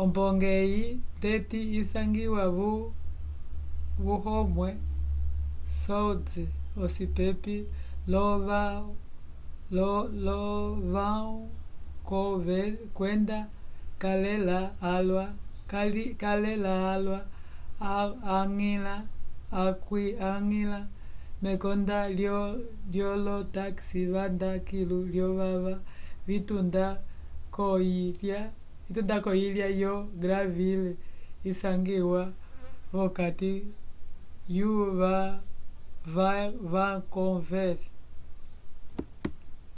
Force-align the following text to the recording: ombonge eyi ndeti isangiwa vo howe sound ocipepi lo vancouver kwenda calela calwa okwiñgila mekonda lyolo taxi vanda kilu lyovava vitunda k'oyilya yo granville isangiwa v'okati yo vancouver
ombonge 0.00 0.50
eyi 0.64 0.84
ndeti 1.16 1.60
isangiwa 1.80 2.44
vo 4.04 4.14
howe 4.24 4.68
sound 5.82 6.26
ocipepi 6.84 7.56
lo 10.22 10.36
vancouver 10.92 12.68
kwenda 12.96 13.38
calela 14.02 14.58
calwa 16.20 17.18
okwiñgila 19.66 20.78
mekonda 21.44 21.98
lyolo 22.94 23.36
taxi 23.56 24.00
vanda 24.14 24.50
kilu 24.66 24.98
lyovava 25.12 25.74
vitunda 26.28 26.84
k'oyilya 29.24 29.66
yo 29.82 29.94
granville 30.22 30.90
isangiwa 31.50 32.22
v'okati 32.92 33.52
yo 34.56 34.72
vancouver 36.72 37.78